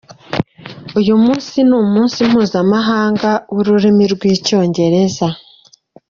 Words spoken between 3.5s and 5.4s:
w’ururimi rw’icyongereza.